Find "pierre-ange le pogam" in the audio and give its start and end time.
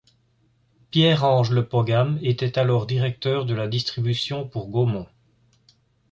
0.89-2.17